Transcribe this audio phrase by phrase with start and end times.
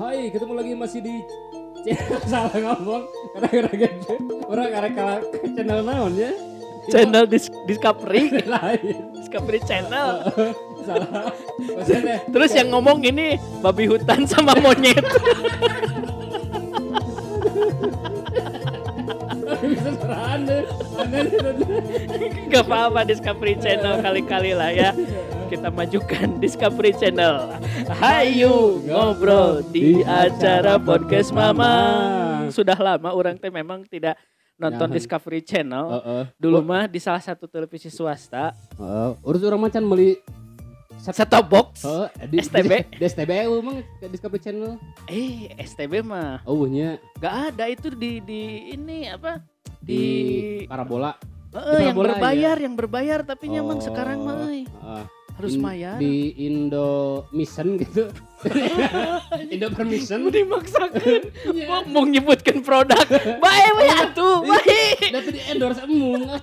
[0.00, 1.20] Hai, ketemu lagi masih di
[1.84, 3.04] channel salah ngomong.
[3.36, 4.14] Karena gitu
[4.48, 6.32] orang karena kalah ke channel naon ya?
[6.88, 8.32] Channel Dis- Discovery,
[9.12, 10.24] Discovery Channel.
[10.88, 11.36] salah.
[11.60, 15.04] Maksudnya Terus yang ngomong ini babi hutan sama monyet.
[22.48, 24.96] Gak apa-apa Discovery Channel kali-kali lah ya.
[25.50, 27.58] Kita majukan Discovery Channel.
[27.98, 31.74] Hayu ngobrol di acara podcast Mama.
[32.54, 34.14] Sudah lama orang teh memang tidak
[34.54, 34.94] nonton.
[34.94, 35.86] Discovery Channel.
[35.98, 36.22] Heeh.
[36.38, 39.10] Dulu mah di salah satu televisi swasta, Heeh.
[39.26, 40.22] urus orang macan beli
[41.02, 41.82] set top box.
[41.82, 42.86] Oh, di, STB.
[42.86, 44.78] Di, di STB emang Discovery Channel.
[45.10, 49.42] Eh, STB mah Oh, nya gak ada itu di di ini apa?
[49.82, 49.98] di
[50.62, 51.16] Di, parabola.
[51.50, 54.62] Eh, yang Parabola, berbayar, yang berbayar tapi nyaman Oh, sekarang mah euy.
[55.40, 55.96] Harus In- bayar.
[55.96, 56.90] Di Indo
[57.32, 58.12] Mission gitu.
[59.52, 60.28] Indo Permission.
[60.28, 61.64] dimaksakan Iya.
[61.66, 63.00] mau, mau nyebutkan produk
[63.36, 66.24] baik baik atuh baik Tapi di endorse emung.
[66.28, 66.40] ah.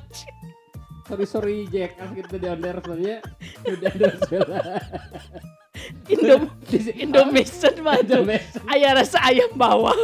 [1.08, 3.18] Sorry sorry Jack, ah gitu di endorse soalnya
[3.64, 4.62] di endorse lah.
[6.10, 6.36] Indo
[6.68, 8.02] Di Indomison mah
[8.74, 9.98] ayah rasa ayam bawang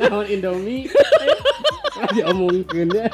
[0.00, 0.88] Naon Indomie.
[2.14, 3.06] Diomongkeun ya.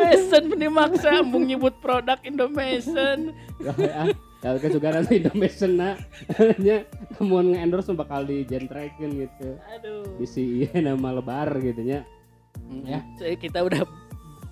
[0.00, 4.04] Indomison dimaksa mau nyebut produk Indomison ah ya.
[4.40, 5.94] Oke juga nanti Indomation nah
[6.64, 6.88] nya
[7.20, 9.60] namun nge-endorse bakal dijentrekin gitu.
[9.76, 10.16] Aduh.
[10.16, 12.08] Isi iya nama lebar gitu nya
[12.86, 13.02] Ya.
[13.18, 13.82] Jadi kita udah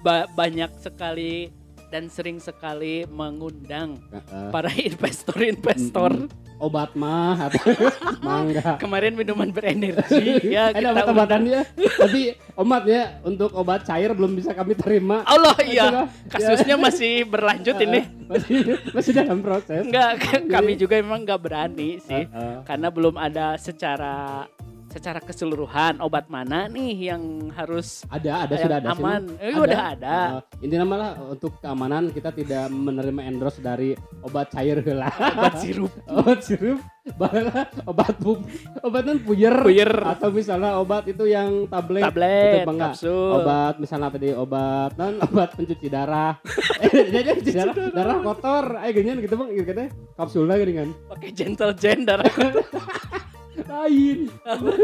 [0.02, 1.48] ba- banyak sekali
[1.88, 4.50] dan sering sekali mengundang Heeh.
[4.52, 7.64] para investor-investor obat mah atau
[8.26, 8.76] mangga.
[8.76, 11.60] Kemarin minuman berenergi ya ada obat-obatannya
[11.96, 15.22] tapi omatnya untuk obat cair belum bisa kami terima.
[15.24, 16.06] Allah iya.
[16.28, 18.00] kasusnya masih berlanjut ini.
[18.28, 18.56] masih
[18.92, 19.86] masih dalam proses.
[19.88, 20.20] Enggak
[20.54, 22.28] kami juga emang nggak berani sih
[22.66, 24.44] karena belum ada secara
[24.88, 29.02] secara keseluruhan obat mana nih yang harus ada ada yang sudah ada aman?
[29.04, 29.24] Mang.
[29.40, 30.16] eh, udah ada.
[30.18, 30.64] Heeh.
[30.64, 33.92] intinya malah untuk keamanan kita tidak menerima endorse dari
[34.24, 35.92] obat cair heula obat sirup.
[36.18, 36.80] Obat sirup.
[37.08, 38.44] Bahkan obat pup
[38.84, 39.54] obat non puyer.
[39.64, 39.92] Puyer.
[40.04, 42.04] atau misalnya obat itu yang tablet.
[42.04, 43.32] Tablet itu kapsul.
[43.40, 46.36] Obat misalnya tadi obat non obat pencuci darah.
[46.84, 48.64] Eh jadi pencuci darah darah kotor.
[48.84, 50.88] Ayo gini gitu bang gitu kan kapsulnya gini kan.
[51.12, 52.28] Pakai gentle gen darah
[53.68, 54.18] lain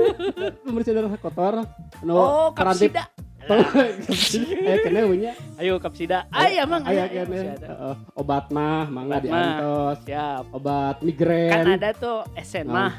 [0.64, 1.64] pembersih darah kotor
[2.04, 3.08] no oh kapsida.
[3.44, 6.24] Eh kena punya ayo kapsida.
[6.32, 7.04] Ah ya mang ayo.
[7.04, 7.96] Heeh.
[8.16, 10.00] obat mah mangga diantos.
[10.08, 10.48] Siap.
[10.48, 12.92] Obat kan migrain ada tuh SN Nah, mah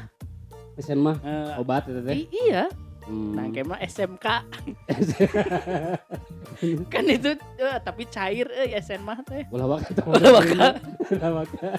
[0.76, 1.16] Esen mah
[1.58, 2.16] obat itu teh.
[2.30, 2.64] Iya.
[3.06, 3.38] Hmm.
[3.38, 4.26] nah kayak mah SMK
[6.90, 9.46] kan itu eh, tapi cair eh SN mah teh.
[9.50, 10.66] Ulah waka Ulah waka.
[11.10, 11.70] ulah waka.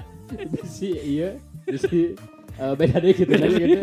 [0.52, 1.40] Bisi iya.
[1.64, 2.16] Bisi
[2.58, 3.78] eh, beda deh gitu kan gitu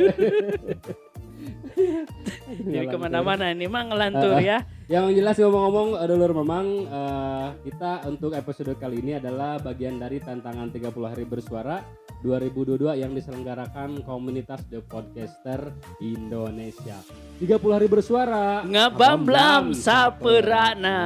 [2.55, 4.62] jadi ke mana-mana ini mah ngelantur ya.
[4.87, 10.21] Yang jelas ngomong-ngomong eh, dulur memang eh, kita untuk episode kali ini adalah bagian dari
[10.21, 11.81] tantangan 30 hari bersuara
[12.23, 17.01] 2022 yang diselenggarakan komunitas The Podcaster Indonesia.
[17.41, 18.63] 30 hari bersuara.
[18.65, 20.99] Ngabamblam saperana.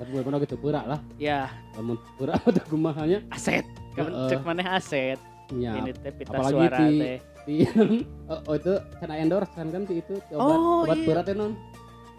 [0.00, 1.00] Tapi gue pernah gitu berak lah.
[1.18, 1.50] Ya.
[1.74, 3.24] Namun berak atau kumahanya.
[3.32, 3.66] Aset.
[3.94, 4.26] Heeh.
[4.26, 7.18] cek maneh aset ya ini teh pita apalagi suara teh.
[7.44, 7.56] di
[8.32, 8.72] oh, oh itu
[9.02, 11.06] kena endorse kan kan si itu obat Oh, obat iya.
[11.06, 11.52] berat ya non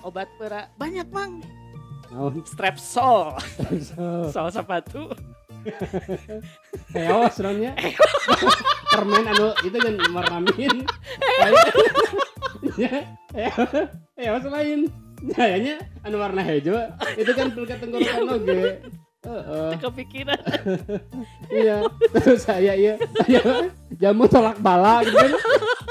[0.05, 1.41] obat pera banyak mang.
[2.13, 2.45] Naon?
[2.45, 3.33] Strepsol
[3.81, 4.47] so sol.
[4.53, 5.09] Sepatu.
[6.93, 7.73] Eos nonnya
[8.93, 10.85] permen anu itu kan marnamin
[12.77, 13.01] ya
[14.13, 14.93] Eos lain.
[15.33, 16.77] Kayaknya anu warna hijau.
[17.17, 18.77] Itu kan pelkat tenggorokan oge
[19.25, 20.39] Heeh, Teu kepikiran
[21.51, 21.81] iya
[22.13, 23.41] terus saya iya saya
[23.91, 25.33] jamu tolak bala gitu kan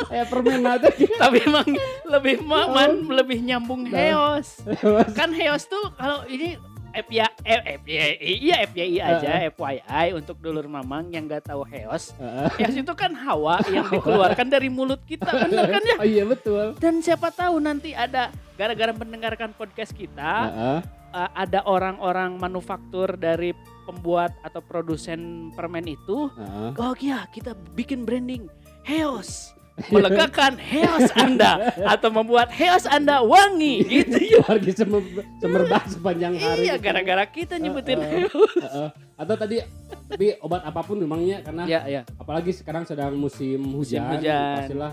[0.06, 1.66] kayak permen aja gitu tapi emang
[2.06, 3.12] lebih ma- man, Oh.
[3.12, 3.92] lebih nyambung Nah.
[3.92, 5.10] heos Eos.
[5.12, 6.54] kan heos tuh kalau ini
[6.94, 12.14] FYI, eh, FYI, iya FYI aja, FYI untuk dulur mamang yang gak tahu heos.
[12.14, 12.46] Heeh.
[12.54, 15.96] Heos itu kan hawa yang dikeluarkan dari mulut kita, bener kan ya?
[15.98, 20.80] oh iya betul Dan siapa tahu nanti ada gara-gara mendengarkan podcast kita, uh,
[21.14, 26.70] ada orang-orang manufaktur dari pembuat atau produsen permen itu, Heeh.
[26.74, 28.50] oh iya kita bikin branding
[28.82, 29.54] Heos.
[29.90, 34.46] Melegakan heos Anda atau membuat heos Anda wangi gitu ya.
[34.70, 35.02] Semer,
[35.42, 36.70] semerbak sepanjang hari.
[36.70, 36.84] Iya, gitu.
[36.86, 38.22] gara-gara kita nyebutin Heeh.
[38.22, 38.54] heos.
[38.54, 38.88] Heeh.
[39.18, 39.58] Atau tadi
[40.06, 42.02] tapi obat apa pun memangnya karena Ya, ya.
[42.14, 44.62] apalagi sekarang sedang musim hujan, hujan.
[44.62, 44.92] pastilah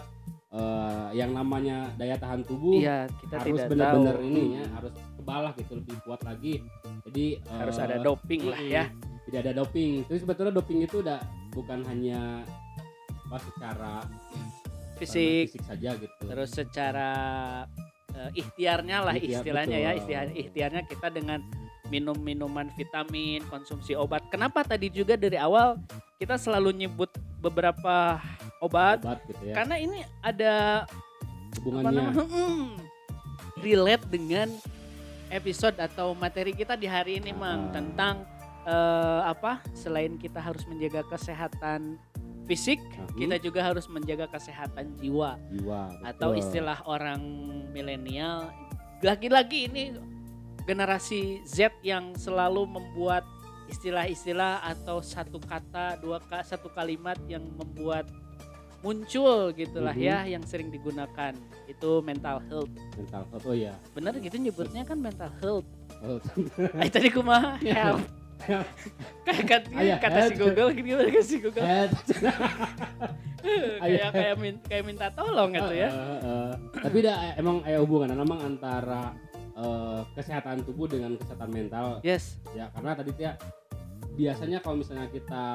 [0.49, 4.91] eh, yang namanya daya tahan tubuh Iya, kita harus benar-benar ini ya, harus
[5.21, 6.65] kebal lah gitu lebih kuat lagi.
[7.05, 8.83] Jadi Harus eh, ada doping lah ya.
[9.29, 10.03] Tidak ada doping.
[10.09, 11.21] Terus sebetulnya doping itu udah
[11.53, 12.41] bukan hanya
[13.31, 13.93] apa secara
[14.99, 16.15] fisik fisik saja gitu.
[16.27, 17.09] terus secara
[18.13, 19.99] eh, ikhtiarnya lah Ikhtiar, istilahnya ya betul.
[20.03, 21.39] ikhtiar ikhtiarnya kita dengan
[21.89, 25.79] minum minuman vitamin konsumsi obat kenapa tadi juga dari awal
[26.21, 27.07] kita selalu nyebut
[27.41, 28.21] beberapa
[28.61, 29.55] obat obat gitu ya.
[29.57, 30.85] karena ini ada
[31.59, 32.11] Hubungannya.
[32.11, 32.67] namanya hmm,
[33.65, 34.47] relate dengan
[35.31, 37.81] episode atau materi kita di hari ini mang Ah.
[37.81, 38.15] tentang
[38.61, 41.97] eh, apa selain kita harus menjaga kesehatan
[42.45, 43.17] fisik Mhm.
[43.17, 47.21] kita juga harus menjaga kesehatan jiwa jiwa atau istilah orang
[47.71, 48.53] milenial
[49.01, 49.97] lagi-lagi ini
[50.61, 53.25] generasi Z yang selalu membuat
[53.65, 58.05] istilah-istilah atau satu kata dua satu kalimat yang membuat
[58.81, 60.03] muncul gitulah Mhm.
[60.03, 61.33] ya yang sering digunakan.
[61.65, 62.69] Itu mental health.
[62.97, 65.67] Mental health oh ya bener gitu nyebutnya kan mental health.
[66.01, 66.17] Oh,
[66.81, 68.05] Ay, tadi kumaha health
[69.21, 70.41] kayak kata, Ayah, kata si health.
[70.41, 71.61] Google gitu kata si Google.
[71.61, 71.93] Health.
[73.41, 74.09] kayak Ayah.
[74.09, 75.89] kayak min, kayak minta tolong gitu ya.
[75.89, 76.51] Eh, eh, eh.
[76.81, 79.13] tapi dah emang ada hubungan memang antara
[79.53, 82.01] eh, kesehatan tubuh dengan kesehatan mental?
[82.01, 82.41] Yes.
[82.53, 83.37] Ya karena tadi ya
[84.11, 85.45] biasanya kalau misalnya kita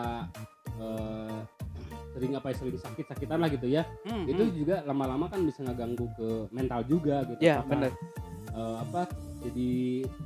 [0.78, 1.38] eh,
[2.16, 4.54] sering apa ya sering sakit sakitan lah gitu ya Hmm, itu hmm.
[4.56, 7.92] juga lama-lama kan bisa ngeganggu ke mental juga gitu ya Karena, bener
[8.50, 9.02] eh, apa
[9.38, 9.70] jadi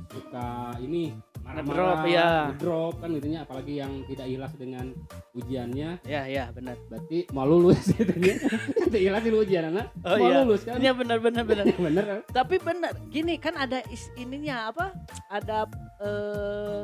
[0.09, 0.47] suka
[0.79, 1.11] ini
[1.41, 2.29] marah-marah ya.
[2.47, 4.85] ngedrop kan gitunya apalagi yang tidak ikhlas dengan
[5.33, 8.35] ujiannya ya ya benar berarti mau lulus gitu ya
[8.79, 10.37] tidak ikhlas di ujian anak Oh, mau iya.
[10.39, 11.65] lulus kan Iya benar benar benar.
[11.85, 14.95] bener kan Tapi benar, gini kan ada is, ininya apa?
[15.27, 15.67] Ada
[15.99, 16.81] eh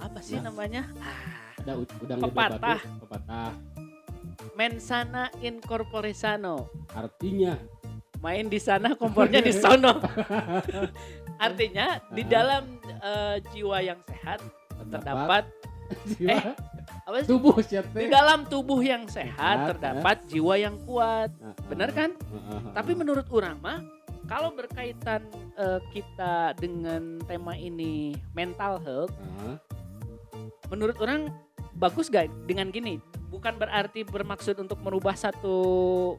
[0.00, 0.48] apa sih Nah.
[0.48, 0.88] namanya?
[0.96, 2.80] Ah, ada udang Pepatah.
[2.80, 3.52] batu pepatah
[4.56, 6.68] mensana in corpore sano.
[6.92, 7.56] artinya
[8.20, 9.96] Main di sana kompornya di sono.
[11.40, 12.68] Artinya di dalam
[13.00, 14.44] eh, jiwa yang sehat
[14.92, 15.48] terdapat
[16.20, 16.52] jiwa eh,
[17.08, 17.28] apa sih?
[17.32, 19.68] tubuh siapa Di dalam tubuh yang sehat Sehat, ya.
[19.72, 21.32] terdapat jiwa yang kuat.
[21.40, 22.12] Nah, Benar kan?
[22.76, 23.80] Tapi menurut orang mah
[24.28, 25.24] kalau berkaitan
[25.56, 29.16] eh, kita dengan tema ini mental health,
[30.68, 31.32] menurut orang
[31.72, 32.98] bagus gak dengan gini?
[33.28, 35.54] Bukan berarti bermaksud untuk merubah satu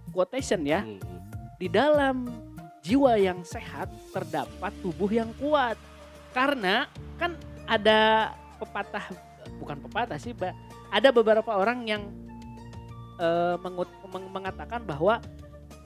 [0.10, 0.82] quotation ya.
[0.82, 1.20] hmm, hmm.
[1.58, 2.26] Di dalam
[2.82, 5.76] jiwa yang sehat terdapat tubuh yang kuat.
[6.32, 9.12] Karena kan ada pepatah
[9.58, 10.54] bukan pepatah sih, Mbak.
[10.90, 12.04] Ada beberapa orang yang
[13.18, 15.22] eh, mengut- meng- mengatakan bahwa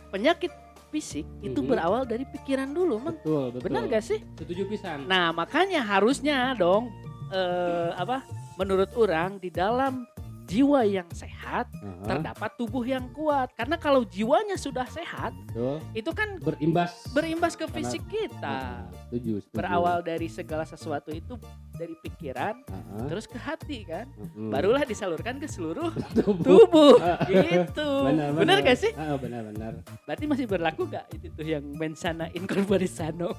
[0.08, 0.54] penyakit
[0.88, 1.68] fisik itu Mhm.
[1.68, 3.20] berawal dari pikiran dulu, Mang.
[3.20, 4.24] betul betul Benar gak sih?
[4.40, 6.88] setuju pisan Nah, makanya harusnya dong
[7.28, 8.24] eh apa?
[8.56, 10.08] Menurut orang di dalam
[10.46, 13.54] jiwa yang sehat Ah, terdapat tubuh yang kuat.
[13.54, 18.86] Karena kalau jiwanya sudah sehat, betul itu kan berimbas berimbas ke fisik kita.
[19.10, 19.56] Setuju, setuju.
[19.58, 21.38] Berawal dari segala sesuatu itu
[21.76, 23.06] dari pikiran ah.
[23.10, 24.10] terus ke hati kan.
[24.18, 24.50] Mm-mm.
[24.50, 26.96] Barulah disalurkan ke seluruh tubuh tubuh.
[27.26, 27.90] Gitu.
[28.06, 28.92] benar Benar gak sih?
[28.96, 29.74] Ah, benar benar
[30.06, 33.34] Berarti masih berlaku gak itu tuh yang mensana in corpore sano?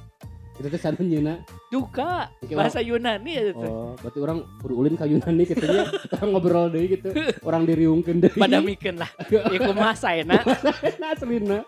[0.57, 1.35] Itu tuh sanu nyeuna
[1.69, 3.67] Juga Oke, bahasa Yunani ya itu.
[3.67, 7.09] oh berarti orang kudu ulin ka Yunani gitu nya kita ngobrol deui gitu.
[7.45, 9.11] Orang diriungkeun deui pada mikir lah.
[9.53, 10.41] Ya kumaha saena
[10.97, 11.61] nah aslina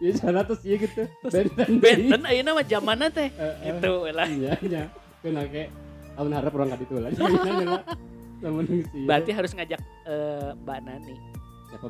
[0.00, 1.04] ya sana terus ieu gitu.
[1.28, 3.28] Benten benten ayeuna mah zamanna teh.
[3.28, 3.72] Eh, eh.
[3.76, 4.26] itu lah.
[4.28, 4.82] Iya iya.
[5.20, 5.68] Kena ke
[6.16, 8.50] tahun harap orang ka ditu lah Iya,
[9.08, 11.14] berarti harus ngajak eh, Mbak Nani.
[11.72, 11.88] Siapa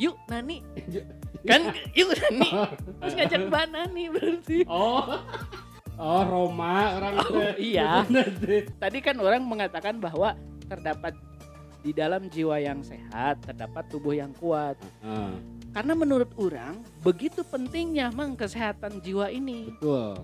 [0.00, 0.56] yuk Nani.
[0.90, 1.04] Yuk.
[1.42, 2.48] Kan yuk Nani
[3.00, 5.18] harus ngajak Mbak Nani berarti Oh.
[5.94, 8.02] Oh, Roma orang Oh, iya.
[8.82, 10.34] Tadi kan orang mengatakan bahwa
[10.64, 11.14] terdapat
[11.78, 15.34] di dalam jiwa yang sehat terdapat tubuh yang kuat Ah,
[15.74, 20.14] karena menurut orang begitu pentingnya mang kesehatan jiwa ini betul.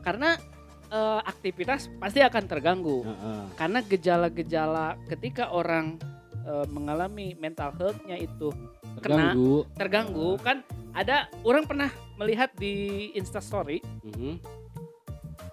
[0.00, 0.40] karena
[0.88, 3.42] eh, aktivitas pasti akan terganggu Heeh.
[3.54, 6.00] karena gejala-gejala ketika orang
[6.42, 8.48] eh, mengalami mental health-nya itu
[8.96, 9.30] Kena.
[9.32, 9.54] Terganggu.
[9.72, 10.56] terganggu kan
[10.90, 12.74] ada orang pernah melihat di
[13.12, 14.42] Instastory Mhm.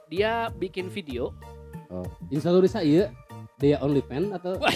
[0.07, 1.31] dia bikin video
[1.87, 3.07] Oh, Instastory saya
[3.55, 4.69] dia OnlyFans atau wah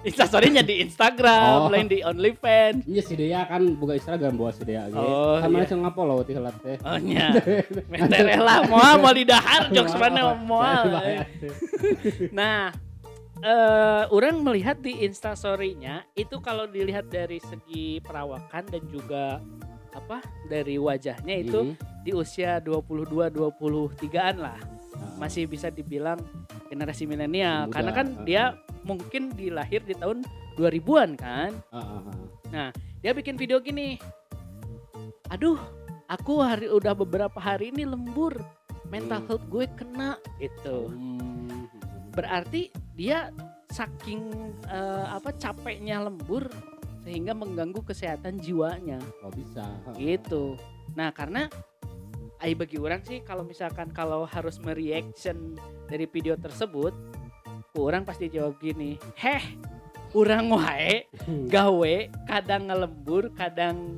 [0.00, 1.68] Instastory-nya di Instagram Oh.
[1.68, 4.80] lain di OnlyFans Iya si Dea kan buka Instagram bawa si ge.
[4.90, 5.66] Oh, Sama iya.
[5.66, 6.76] aja ngapolo ti helat teh.
[6.80, 7.36] oh nya
[7.86, 11.20] mentereh lah moal mau didahar jokes mana moal teh.
[12.30, 12.72] nah
[13.40, 19.40] eh orang melihat di Instastory-nya itu kalau dilihat dari segi perawakan dan juga
[19.90, 22.04] apa dari wajahnya itu Mhm.
[22.04, 24.60] di usia 22 23-an lah
[25.16, 26.20] masih bisa dibilang
[26.68, 28.24] generasi milenial karena kan uh-uh.
[28.28, 28.44] dia
[28.84, 30.24] mungkin dilahir di tahun
[30.56, 31.52] 2000-an kan.
[31.72, 32.00] Heeh,
[32.52, 32.70] heeh.
[33.00, 33.96] Dia bikin video gini.
[35.32, 35.56] Aduh,
[36.04, 38.36] aku hari udah beberapa hari ini lembur.
[38.90, 39.28] Mental Hmm.
[39.30, 40.90] health gue kena gitu.
[40.92, 41.64] Hmm.
[42.10, 43.30] Berarti dia
[43.70, 44.22] saking
[44.66, 46.50] eh, apa capeknya lembur
[47.00, 49.64] sehingga mengganggu kesehatan jiwanya Oh bisa.
[49.96, 50.58] gitu.
[50.98, 51.48] Nah karena
[52.40, 55.56] ai bagi orang sih kalau misalkan kalau harus mereaction
[55.88, 56.92] dari video tersebut,
[57.76, 59.44] orang pasti jawab gini, heh,
[60.12, 61.06] orang wae
[61.54, 63.96] gawe kadang ngelembur, kadang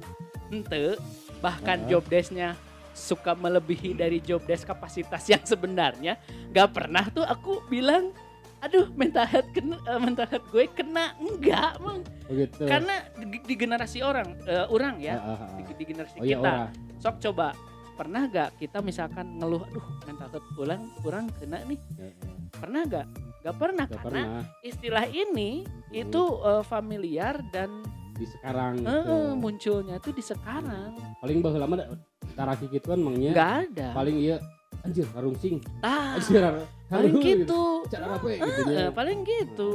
[0.52, 0.98] ente,
[1.40, 1.88] bahkan Ah.
[1.88, 2.54] job desknya
[2.92, 6.16] suka melebihi dari job desk kapasitas yang sebenarnya,
[6.50, 8.12] gak pernah tuh aku bilang,
[8.58, 12.00] aduh mental health kena, eh, mental health gue kena enggak, mang.
[12.26, 12.64] Oh gitu.
[12.64, 15.48] karena di, di generasi orang, eh, orang ya, Ah, ah, ah.
[15.56, 16.66] di, di generasi Oh iya kita ora.
[16.96, 17.48] sok coba
[17.92, 22.34] pernah gak kita misalkan ngeluh aduh mental health ulang kurang kena nih Ya, ya.
[22.50, 23.06] pernah gak
[23.42, 25.50] gak pernah Nggak karena pernah istilah ini
[25.92, 26.00] Hmm.
[26.00, 28.88] itu eh, familiar dan di sekarang gitu.
[28.88, 33.30] eh, munculnya tuh di sekarang Paling da- taraki gitu kan mangnya.
[33.30, 34.36] nggak ada Paling iya
[34.80, 35.62] anjir harung sing.
[35.80, 38.84] ah Anjir har- paling harung gitu Cara apa ya gitu nya.
[38.90, 39.70] paling gitu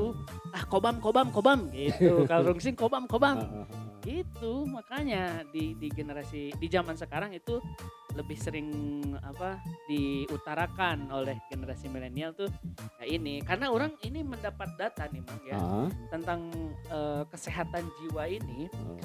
[0.49, 3.67] ah kobam kobam kobam gitu kalau rungsing kobam kobam Ah, ah, ah.
[4.01, 7.57] gitu makanya di di generasi di zaman sekarang itu
[8.13, 8.69] lebih sering
[9.19, 12.49] apa diutarakan oleh generasi milenial tuh
[12.97, 16.49] ya ini karena orang ini mendapat data nih mang ya Ah, tentang
[16.87, 18.97] eh, kesehatan jiwa ini ah.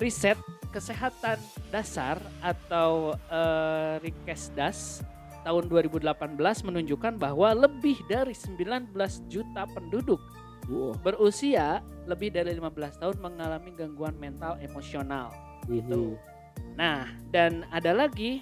[0.00, 0.40] Riset
[0.72, 1.36] kesehatan
[1.68, 5.04] dasar atau eh, Rikesdas
[5.44, 6.08] tahun 2018
[6.64, 8.92] menunjukkan bahwa lebih dari 19
[9.28, 10.20] juta penduduk
[10.68, 10.96] Wah.
[11.00, 15.32] berusia lebih dari 15 tahun mengalami gangguan mental emosional
[15.68, 16.16] gitu.
[16.16, 16.76] Mhm.
[16.76, 18.40] Nah, dan ada lagi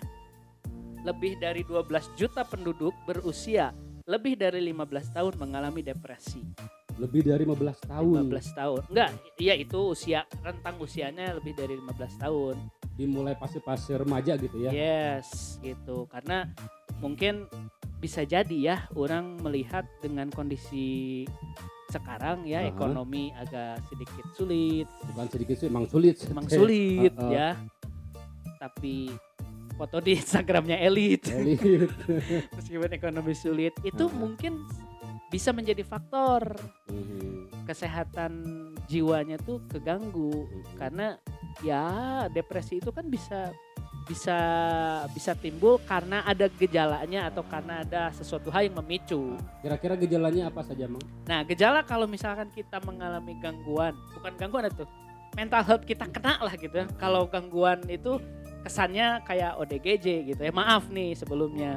[1.03, 3.71] lebih dari 12 juta penduduk berusia
[4.09, 6.43] lebih dari 15 tahun mengalami depresi.
[6.99, 8.23] Lebih dari 15 tahun.
[8.27, 8.81] 15 tahun.
[8.91, 12.57] Enggak, iya itu usia rentang usianya lebih dari 15 tahun.
[12.99, 14.71] Dimulai pas-pas remaja gitu ya.
[14.75, 16.11] Yes, gitu.
[16.11, 16.51] Karena
[16.99, 17.47] mungkin
[17.99, 21.23] bisa jadi ya orang melihat dengan kondisi
[21.89, 22.71] sekarang ya Aha.
[22.71, 26.17] ekonomi agak sedikit sulit, Bukan sedikit sih, emang sulit.
[26.29, 27.31] emang sulit Heeh.
[27.33, 27.49] ya.
[28.59, 29.15] Tapi
[29.79, 31.63] foto di Instagramnya elit Elit.
[32.59, 34.15] meskipun ekonomi sulit itu Aha.
[34.19, 34.67] mungkin
[35.29, 36.57] bisa menjadi faktor
[36.89, 37.65] Mhm.
[37.69, 38.33] kesehatan
[38.89, 40.77] jiwanya tuh keganggu Mhm.
[40.81, 41.07] karena
[41.61, 41.85] ya
[42.33, 43.53] depresi itu kan bisa
[44.09, 44.39] bisa
[45.13, 49.37] bisa timbul karena ada gejalanya atau karena ada sesuatu hal yang memicu.
[49.61, 51.05] Kira-kira gejalanya apa saja, Mang?
[51.29, 54.89] Nah, gejala kalau misalkan kita mengalami gangguan, bukan gangguan itu,
[55.37, 56.89] mental health kita kena lah gitu ya.
[56.97, 58.17] Kalau gangguan itu
[58.65, 60.53] kesannya kayak ODGJ gitu ya.
[60.57, 61.77] Maaf nih sebelumnya.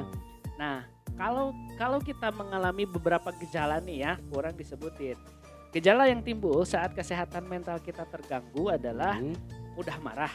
[0.56, 5.16] Nah, kalau kalau kita mengalami beberapa gejala nih ya, kurang disebutin.
[5.72, 9.34] Gejala yang timbul saat kesehatan mental kita terganggu adalah Mhm.
[9.72, 10.34] mudah marah,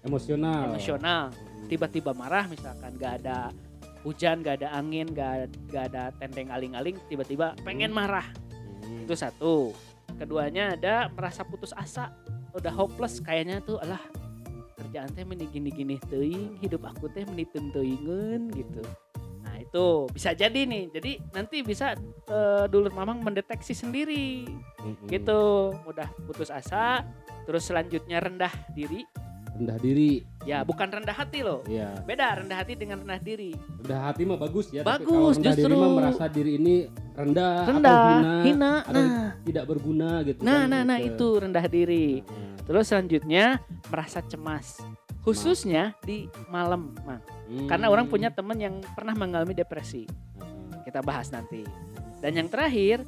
[0.00, 0.72] emosional.
[0.72, 1.68] emosional, Mhm.
[1.68, 3.52] tiba-tiba marah misalkan gak ada
[4.00, 8.24] hujan, gak ada angin, gak, gak ada tendeng aling-aling, tiba-tiba pengen marah.
[8.82, 9.04] Mhm.
[9.04, 9.76] Itu satu.
[10.16, 12.08] Keduanya ada merasa putus asa,
[12.56, 14.00] udah hopeless kayaknya tuh alah
[14.76, 18.82] kerjaan teh meni gini-gini teuing, hidup aku teh meni teuing gitu.
[19.72, 20.92] Nah, itu bisa jadi nih.
[20.92, 21.96] Jadi nanti bisa
[22.28, 24.44] eh, dulur mamang mendeteksi sendiri
[24.78, 25.08] Mhm.
[25.08, 25.72] gitu.
[25.82, 27.08] Mudah putus asa,
[27.42, 29.00] terus selanjutnya rendah diri.
[29.52, 30.24] Rendah diri.
[30.42, 31.60] Ya, bukan rendah hati loh.
[31.64, 32.04] Iya.
[32.04, 33.52] Beda rendah hati dengan rendah diri.
[33.78, 34.80] Rendah hati mah bagus ya.
[34.80, 35.76] tapi Bagus, kalau rendah diri justru.
[35.78, 36.74] mah merasa diri ini
[37.10, 38.72] rendah, Rendah, atau hina, hina.
[38.82, 40.40] atau Nah, tidak berguna gitu.
[40.40, 41.08] nah, kan, nah, nah gitu.
[41.10, 42.08] itu rendah diri.
[42.20, 43.44] Nah, Terus selanjutnya
[43.88, 44.78] merasa cemas.
[45.22, 47.22] Khususnya di malam, Mang.
[47.46, 47.66] hmm.
[47.66, 50.04] Karena orang punya teman yang pernah mengalami depresi.
[50.36, 51.62] Nah, Kita bahas nanti.
[52.18, 53.06] Dan yang terakhir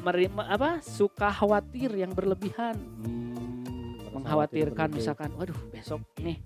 [0.00, 0.82] meri- me- apa?
[0.82, 2.74] suka khawatir yang berlebihan.
[2.74, 6.42] hmm, Mengkhawatirkan khawatir misalkan, waduh, besok nih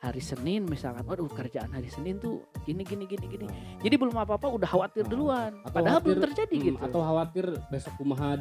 [0.00, 3.44] hari Senin misalkan, waduh kerjaan hari Senin tuh gini gini gini gini.
[3.44, 3.80] berlebihan.
[3.80, 5.52] Jadi belum apa-apa udah khawatir duluan.
[5.62, 6.78] atau Padahal belum khawatir, terjadi Hmm, gitu.
[6.80, 8.40] Atau khawatir besok kumaha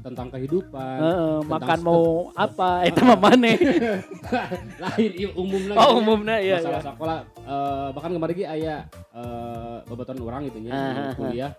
[0.00, 0.96] tentang kehidupan.
[0.98, 1.86] Heeh, makan stres.
[1.86, 2.02] mau
[2.32, 2.70] apa?
[2.88, 3.56] Itu mah maneh.
[4.80, 5.78] Lain iya, umum lagi.
[5.78, 6.56] Oh umumnya ya.
[6.60, 6.88] masalah ya.
[6.88, 8.76] sekolah eh, bahkan kemarin ge aya
[9.12, 11.14] eh babaturan orang gitu nya Ah, di ah, ah.
[11.14, 11.52] kuliah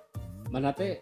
[0.50, 1.00] mana teh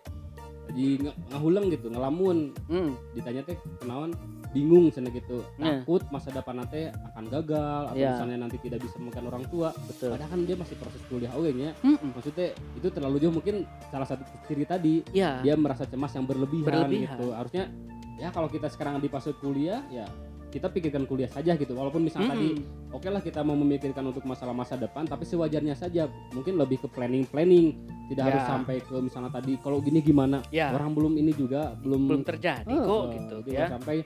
[0.70, 4.14] di ngahulang gitu ngelamun Hmm, ditanya teh kenaon
[4.50, 5.82] bingung sana gitu Nah.
[5.82, 8.14] takut masa depan teh akan gagal atau Ya.
[8.14, 10.10] misalnya nanti tidak bisa makan orang tua betul.
[10.10, 12.10] padahal kan dia masih proses kuliah oke nya Mm-mm.
[12.12, 13.56] maksudnya itu terlalu jauh mungkin
[13.88, 15.38] salah satu ciri tadi Ya.
[15.40, 17.14] dia merasa cemas yang berlebihan, Berlebihan.
[17.14, 17.70] gitu harusnya
[18.18, 20.10] ya kalau kita sekarang di fase kuliah ya
[20.50, 22.91] kita pikirkan kuliah saja gitu walaupun misalnya tadi Mm-mm.
[22.91, 26.88] oke lah kita mau memikirkan untuk masalah masa depan tapi sewajarnya saja mungkin lebih ke
[26.89, 27.77] planning planning
[28.08, 28.27] tidak Ya.
[28.27, 30.70] harus sampai ke misalnya tadi kalau gini gimana Ya.
[30.70, 33.68] orang belum ini juga belum belum terjadi Eh, kok eh, gitu jangan ya.
[33.72, 33.98] sampai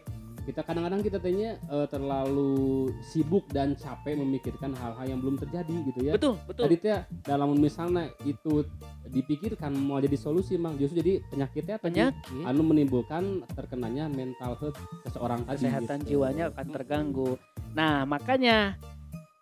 [0.44, 6.00] kita kadang-kadang kita tanya eh, terlalu sibuk dan capek memikirkan hal-hal yang belum terjadi gitu
[6.04, 8.68] ya betul betul tadi teh dalam misalnya itu
[9.08, 15.44] dipikirkan mau jadi solusi mang justru jadi penyakitnya penyakit anu menimbulkan terkenanya mental health seseorang
[15.46, 16.10] tadi kesehatan gitu.
[16.20, 17.32] jiwanya akan terganggu.
[17.74, 18.78] Nah, makanya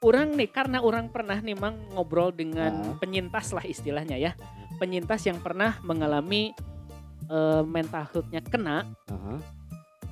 [0.01, 2.95] orang nih karena orang pernah nih mang ngobrol dengan Ah.
[2.97, 4.31] penyintas lah istilahnya ya.
[4.79, 6.51] Penyintas yang pernah mengalami
[7.31, 9.39] eh, mental health-nya kena, Aha.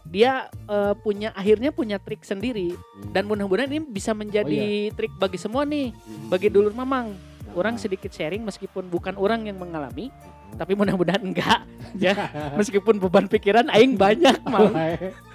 [0.09, 0.31] Dia
[0.65, 3.13] eh, punya akhirnya punya trik sendiri Hmm.
[3.13, 6.27] dan mudah-mudahan ini bisa menjadi trik bagi semua nih, Hmm.
[6.27, 7.13] bagi dulur mamang.
[7.13, 7.53] Nah.
[7.55, 10.13] Orang sedikit sharing meskipun bukan orang yang mengalami,
[10.53, 11.65] tapi mudah-mudahan enggak
[12.05, 12.13] ya.
[12.53, 14.73] Meskipun beban pikiran aing banyak mang.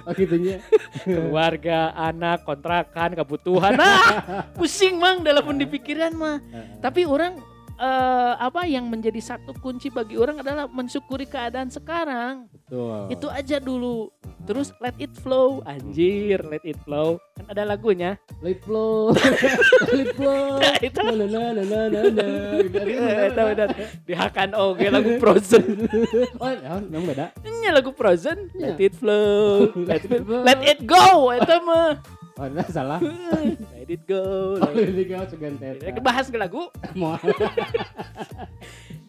[0.05, 0.59] oh gitunya
[1.07, 3.75] keluarga, anak, kontrakan, kebutuhan.
[3.75, 3.99] Nah,
[4.59, 6.39] pusing mang dalam di pikiran mah.
[6.79, 12.47] Tapi orang eh, apa yang menjadi satu kunci bagi orang adalah mensyukuri keadaan sekarang.
[12.49, 14.09] betul Itu aja dulu.
[14.45, 17.17] Terus let it flow, anjir, let it flow.
[17.33, 18.21] Kan ada lagunya.
[18.45, 19.09] let flow
[19.97, 22.27] let flow Itu na na na na na na
[22.61, 23.09] Gitu, gitu.
[23.25, 23.69] itu benar.
[24.05, 25.65] Dihakan oke lagu Frozen.
[26.45, 28.53] oh ya, memang beda Ini lagu Frozen.
[28.53, 28.85] Let Iya.
[28.85, 31.33] it flow, let it, let it go.
[31.33, 31.97] Itu mah.
[32.39, 32.99] Oh nah, salah
[33.75, 34.57] Let it go.
[34.59, 35.79] oh Let ini kau segan it...
[35.83, 36.71] teta Bahas ke lagu.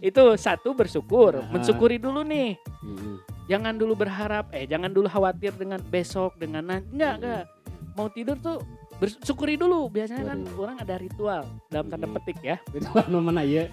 [0.04, 1.50] Itu satu bersyukur, Nah.
[1.50, 2.60] mensyukuri dulu nih.
[2.84, 3.18] Hmm.
[3.50, 6.86] Jangan dulu berharap, eh jangan dulu khawatir dengan besok, dengan nanti.
[6.94, 7.44] Enggak, enggak.
[7.96, 8.58] Mau tidur tuh
[9.00, 9.90] bersyukuri dulu.
[9.90, 11.42] Biasanya kan orang ada ritual
[11.72, 12.16] dalam tanda Hmm.
[12.20, 12.58] petik ya.
[12.76, 13.66] itu mana mana ya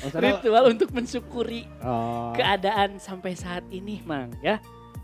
[0.00, 0.20] oh.
[0.20, 2.32] Ritual untuk mensyukuri oh.
[2.36, 4.60] keadaan sampai saat ini, Mang ya.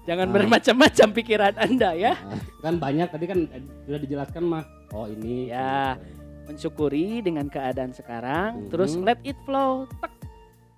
[0.07, 0.33] Jangan Ah.
[0.33, 2.15] bermacam-macam pikiran Anda ya.
[2.15, 5.99] Nah, kan banyak tadi kan eh, sudah dijelaskan mah oh ini Ya.
[6.47, 9.03] Mensyukuri dengan keadaan sekarang, terus Mhm.
[9.03, 9.91] let it flow.
[9.99, 10.13] Tek.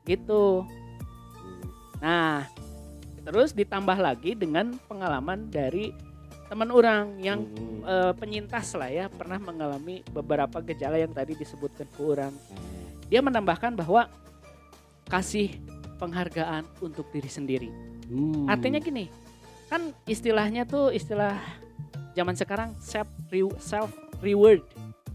[0.08, 0.64] Gitu.
[0.64, 1.60] Hmm.
[2.00, 2.48] Nah,
[3.20, 5.92] terus ditambah lagi dengan pengalaman dari
[6.48, 7.84] teman orang yang Hmm.
[7.84, 12.32] eh, penyintas lah ya pernah mengalami beberapa gejala yang tadi disebutkan ke orang.
[12.32, 12.56] Hmm.
[13.12, 14.08] Dia menambahkan bahwa
[15.04, 15.52] kasih
[15.98, 17.70] penghargaan untuk diri sendiri.
[18.06, 18.46] Hmm.
[18.46, 19.10] Artinya gini,
[19.66, 21.36] kan istilahnya tuh istilah
[22.14, 23.10] zaman sekarang self
[23.58, 24.62] self reward.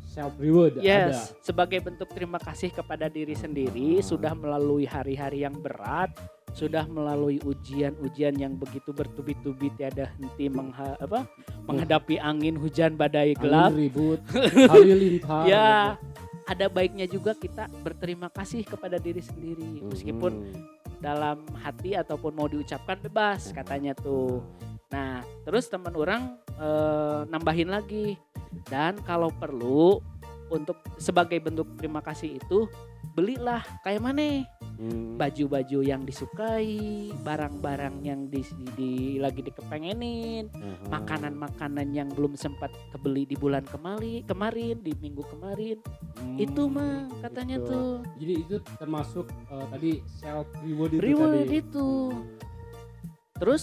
[0.06, 4.06] self reward Yes, sebagai bentuk terima kasih kepada diri sendiri Ah.
[4.06, 6.13] sudah melalui hari-hari yang berat,
[6.54, 11.26] sudah melalui ujian-ujian yang begitu bertubi-tubi tiada henti mengha- apa,
[11.65, 13.69] menghadapi angin, hujan, badai ada gelap.
[13.74, 14.19] Angin ribut
[14.69, 15.98] halilintar Ya,
[16.43, 20.63] ada baiknya juga kita berterima kasih kepada diri sendiri meskipun Hmm.
[20.99, 24.39] dalam hati ataupun mau diucapkan bebas katanya tuh.
[24.88, 28.15] Nah, terus teman orang eh, nambahin lagi
[28.69, 29.99] dan kalau perlu
[30.51, 32.67] untuk sebagai bentuk terima kasih itu
[33.13, 35.21] belilah kayak mana Hmm.
[35.21, 38.41] baju-baju yang disukai, barang-barang yang di,
[38.73, 40.97] di- lagi dikepengenin, Aha.
[40.97, 45.77] makanan-makanan yang belum sempat kebeli di bulan kemari, kemarin di minggu kemarin.
[46.17, 47.69] Hmm, Itu mah katanya gitu.
[47.69, 47.91] tuh.
[48.17, 51.89] jadi itu termasuk eh, tadi self reward itu Reward tadi itu.
[53.38, 53.62] Terus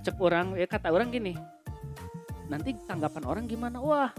[0.00, 1.34] cek orang ya kata orang gini.
[2.46, 3.82] Nanti tanggapan orang gimana?
[3.82, 4.14] Wah,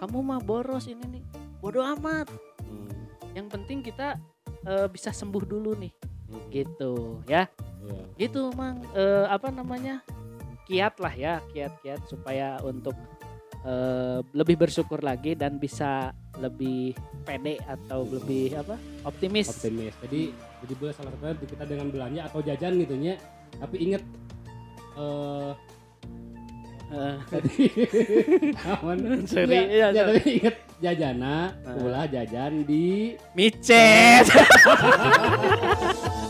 [0.00, 1.24] kamu mah boros ini nih.
[1.64, 2.28] Bodoh amat.
[2.60, 2.92] Hmm.
[3.32, 4.20] Yang penting kita
[4.62, 5.92] eh, bisa sembuh dulu nih.
[6.28, 6.44] Hmm.
[6.52, 6.92] Gitu
[7.24, 7.48] ya.
[7.80, 8.02] Iya.
[8.20, 10.04] Gitu mang Eh, apa namanya?
[10.64, 12.92] Kiat lah ya, kiat-kiat supaya untuk
[13.64, 16.92] eh, lebih bersyukur lagi dan bisa lebih
[17.24, 18.76] pede atau lebih apa?
[19.04, 19.48] Optimis.
[19.48, 20.32] optimis jadi
[20.64, 23.14] jadi boleh salah di- kita dengan belanja atau jajan gitu nya
[23.54, 24.02] tapi inget
[24.96, 25.52] eh
[26.94, 27.64] Eh, tadi
[28.70, 30.20] aman Sorry, ya, iya, sorry.
[30.20, 31.76] tapi inget jajana Ah.
[31.78, 34.26] ulah jajan di micet.